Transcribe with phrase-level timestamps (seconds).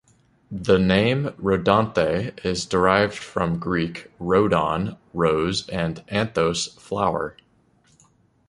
[0.49, 7.37] The name "Rhodanthe" is derived from Greek "rhodon", rose and "anthos", flower.